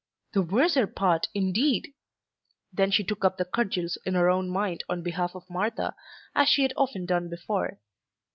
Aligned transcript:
The 0.33 0.41
worser 0.41 0.87
part, 0.87 1.27
indeed! 1.35 1.93
Then 2.73 2.89
she 2.89 3.03
took 3.03 3.23
up 3.23 3.37
the 3.37 3.45
cudgels 3.45 3.99
in 4.03 4.15
her 4.15 4.31
own 4.31 4.49
mind 4.49 4.83
on 4.89 5.03
behalf 5.03 5.35
of 5.35 5.47
Martha, 5.47 5.93
as 6.33 6.49
she 6.49 6.63
had 6.63 6.73
often 6.75 7.05
done 7.05 7.29
before. 7.29 7.77